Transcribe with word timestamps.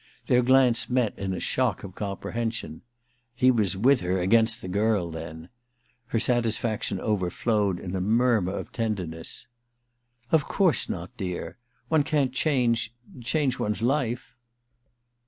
Their 0.25 0.41
glance 0.41 0.89
met 0.89 1.13
in 1.15 1.31
a 1.31 1.39
shock 1.39 1.83
of 1.83 1.91
comprehen^on. 1.93 2.81
He 3.35 3.51
was 3.51 3.77
with 3.77 4.01
her 4.01 4.19
against 4.19 4.59
the 4.63 4.67
girl, 4.67 5.11
then! 5.11 5.49
Her 6.07 6.17
satisfaction 6.19 6.99
over 6.99 7.29
flowed 7.29 7.79
in 7.79 7.95
a 7.95 8.01
murmur 8.01 8.53
of 8.53 8.71
tenderness. 8.71 9.45
* 9.87 10.31
Of 10.31 10.45
course 10.45 10.89
not, 10.89 11.15
dear. 11.17 11.55
One 11.89 12.01
can't 12.01 12.33
change— 12.33 12.95
change 13.21 13.59
one's 13.59 13.83
life. 13.83 14.35